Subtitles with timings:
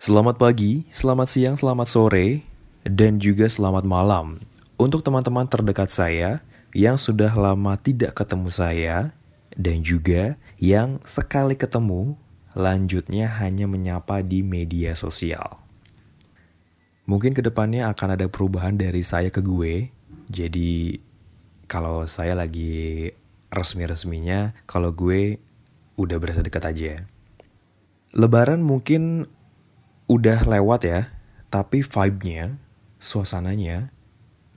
[0.00, 2.40] Selamat pagi, selamat siang, selamat sore,
[2.88, 4.40] dan juga selamat malam
[4.80, 6.40] untuk teman-teman terdekat saya
[6.72, 9.12] yang sudah lama tidak ketemu saya
[9.60, 12.16] dan juga yang sekali ketemu
[12.56, 15.60] lanjutnya hanya menyapa di media sosial.
[17.04, 19.92] Mungkin ke depannya akan ada perubahan dari saya ke gue,
[20.32, 20.96] jadi
[21.68, 23.12] kalau saya lagi
[23.52, 25.36] resmi-resminya, kalau gue
[26.00, 27.04] udah berasa dekat aja.
[28.16, 29.28] Lebaran mungkin
[30.10, 31.06] udah lewat ya,
[31.54, 32.58] tapi vibe-nya,
[32.98, 33.94] suasananya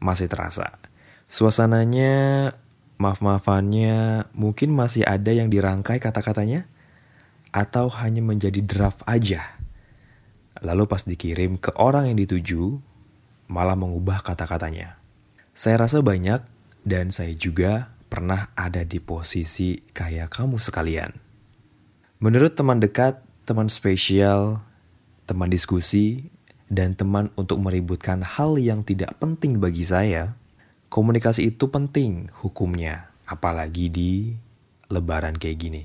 [0.01, 0.81] masih terasa.
[1.29, 2.49] Suasananya,
[2.97, 6.65] maaf-maafannya, mungkin masih ada yang dirangkai kata-katanya,
[7.53, 9.45] atau hanya menjadi draft aja.
[10.65, 12.81] Lalu pas dikirim ke orang yang dituju,
[13.45, 14.97] malah mengubah kata-katanya.
[15.53, 16.41] Saya rasa banyak,
[16.81, 21.13] dan saya juga pernah ada di posisi kayak kamu sekalian.
[22.17, 24.61] Menurut teman dekat, teman spesial,
[25.33, 26.29] teman diskusi,
[26.69, 30.37] dan teman untuk meributkan hal yang tidak penting bagi saya,
[30.93, 34.11] komunikasi itu penting hukumnya, apalagi di
[34.93, 35.83] lebaran kayak gini.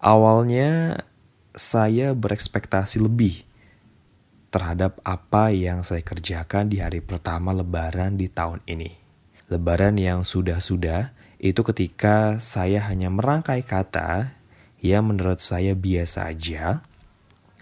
[0.00, 1.00] Awalnya
[1.52, 3.44] saya berekspektasi lebih
[4.48, 8.96] terhadap apa yang saya kerjakan di hari pertama lebaran di tahun ini.
[9.52, 14.32] Lebaran yang sudah-sudah itu ketika saya hanya merangkai kata
[14.80, 16.80] yang menurut saya biasa aja,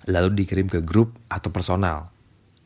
[0.09, 2.13] lalu dikirim ke grup atau personal.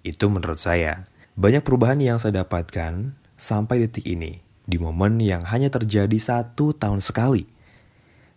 [0.03, 1.07] Itu menurut saya.
[1.39, 6.99] Banyak perubahan yang saya dapatkan sampai detik ini, di momen yang hanya terjadi satu tahun
[6.99, 7.47] sekali.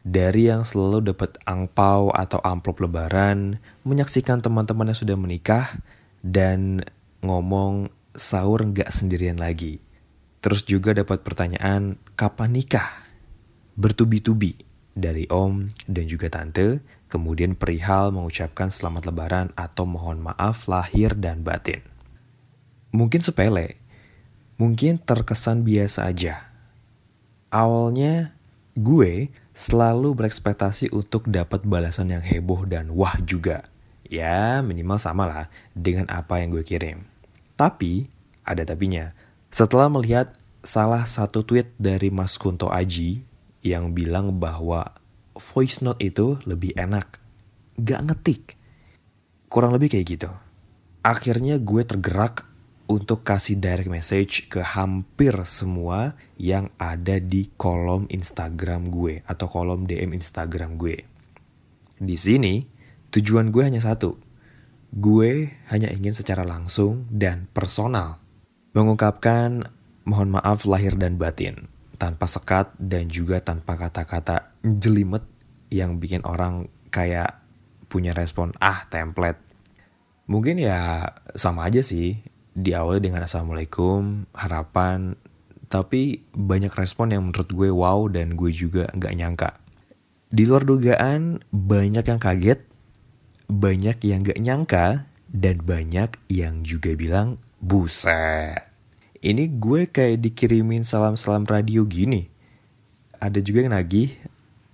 [0.02, 5.77] Dari yang selalu dapat angpau atau amplop lebaran, menyaksikan teman-teman yang sudah menikah,
[6.25, 6.85] dan
[7.22, 9.81] ngomong sahur nggak sendirian lagi.
[10.41, 13.05] Terus juga dapat pertanyaan, kapan nikah?
[13.77, 14.57] Bertubi-tubi
[14.97, 16.81] dari om dan juga tante
[17.12, 21.84] kemudian perihal mengucapkan selamat lebaran atau mohon maaf lahir dan batin.
[22.95, 23.76] Mungkin sepele,
[24.56, 26.48] mungkin terkesan biasa aja.
[27.52, 28.31] Awalnya
[28.80, 33.68] gue selalu berekspektasi untuk dapat balasan yang heboh dan wah juga.
[34.08, 37.03] Ya minimal sama lah dengan apa yang gue kirim.
[37.59, 38.08] Tapi,
[38.47, 39.12] ada tapinya.
[39.52, 40.31] Setelah melihat
[40.64, 43.24] salah satu tweet dari Mas Kunto Aji
[43.62, 44.96] yang bilang bahwa
[45.38, 47.19] voice note itu lebih enak.
[47.80, 48.44] Gak ngetik.
[49.47, 50.31] Kurang lebih kayak gitu.
[51.02, 52.47] Akhirnya gue tergerak
[52.92, 59.88] untuk kasih direct message ke hampir semua yang ada di kolom Instagram gue atau kolom
[59.88, 61.00] DM Instagram gue.
[62.02, 62.68] Di sini,
[63.16, 64.20] tujuan gue hanya satu.
[64.91, 68.20] Gue hanya ingin secara langsung dan personal
[68.75, 69.72] mengungkapkan
[70.03, 71.71] mohon maaf lahir dan batin
[72.01, 75.22] tanpa sekat dan juga tanpa kata-kata jelimet
[75.69, 77.38] yang bikin orang kayak
[77.85, 79.38] punya respon ah template.
[80.25, 82.17] Mungkin ya sama aja sih
[82.57, 85.13] di awal dengan assalamualaikum harapan
[85.69, 89.50] tapi banyak respon yang menurut gue wow dan gue juga nggak nyangka.
[90.34, 92.59] Di luar dugaan banyak yang kaget,
[93.45, 94.88] banyak yang nggak nyangka
[95.29, 98.71] dan banyak yang juga bilang buset
[99.22, 102.26] ini gue kayak dikirimin salam-salam radio gini.
[103.22, 104.18] Ada juga yang nagih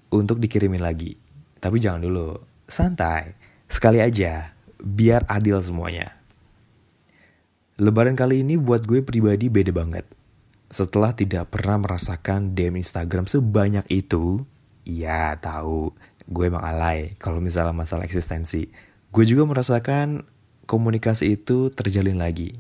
[0.08, 1.20] untuk dikirimin lagi.
[1.60, 3.36] Tapi jangan dulu, santai.
[3.68, 6.16] Sekali aja, biar adil semuanya.
[7.76, 10.08] Lebaran kali ini buat gue pribadi beda banget.
[10.72, 14.48] Setelah tidak pernah merasakan DM Instagram sebanyak itu,
[14.88, 15.92] ya tahu
[16.24, 18.72] gue emang alay kalau misalnya masalah eksistensi.
[19.12, 20.24] Gue juga merasakan
[20.64, 22.56] komunikasi itu terjalin lagi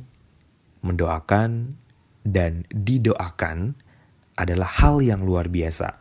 [0.88, 1.75] mendoakan,
[2.28, 3.80] dan didoakan
[4.36, 5.96] adalah hal yang luar biasa.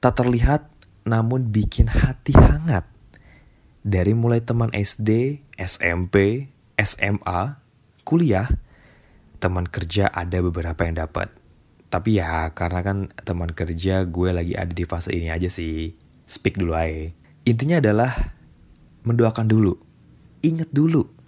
[0.00, 0.70] Tak terlihat
[1.04, 2.86] namun bikin hati hangat.
[3.80, 6.48] Dari mulai teman SD, SMP,
[6.78, 7.40] SMA,
[8.06, 8.48] kuliah,
[9.40, 11.32] teman kerja ada beberapa yang dapat.
[11.90, 15.96] Tapi ya karena kan teman kerja gue lagi ada di fase ini aja sih.
[16.24, 17.10] Speak dulu aja.
[17.42, 18.12] Intinya adalah
[19.02, 19.74] mendoakan dulu.
[20.44, 21.19] Ingat dulu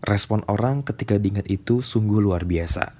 [0.00, 2.96] Respon orang ketika diingat itu sungguh luar biasa.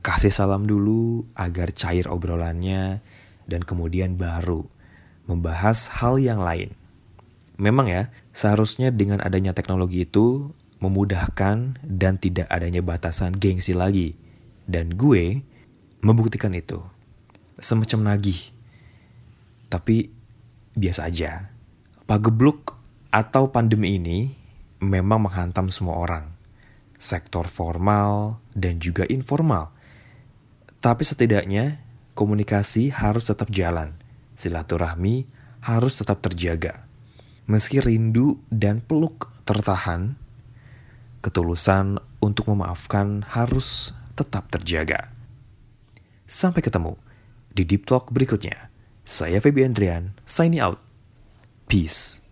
[0.00, 3.04] Kasih salam dulu agar cair obrolannya
[3.44, 4.64] dan kemudian baru
[5.28, 6.72] membahas hal yang lain.
[7.60, 14.16] Memang ya, seharusnya dengan adanya teknologi itu memudahkan dan tidak adanya batasan gengsi lagi.
[14.64, 15.44] Dan gue
[16.00, 16.80] membuktikan itu.
[17.60, 18.40] Semacam nagih.
[19.68, 20.08] Tapi
[20.76, 21.50] biasa aja.
[22.08, 22.76] Pagebluk
[23.10, 24.45] atau pandemi ini
[24.80, 26.32] memang menghantam semua orang,
[26.96, 29.72] sektor formal dan juga informal.
[30.80, 31.80] Tapi setidaknya
[32.16, 33.96] komunikasi harus tetap jalan,
[34.36, 35.26] silaturahmi
[35.64, 36.86] harus tetap terjaga.
[37.46, 40.18] Meski rindu dan peluk tertahan,
[41.22, 45.10] ketulusan untuk memaafkan harus tetap terjaga.
[46.26, 46.98] Sampai ketemu
[47.54, 48.68] di Deep Talk berikutnya.
[49.06, 50.82] Saya Feby Andrian, signing out.
[51.70, 52.25] Peace.